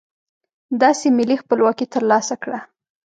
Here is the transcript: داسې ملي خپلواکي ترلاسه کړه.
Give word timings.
داسې 0.81 1.07
ملي 1.17 1.35
خپلواکي 1.43 1.85
ترلاسه 1.93 2.35
کړه. 2.43 2.59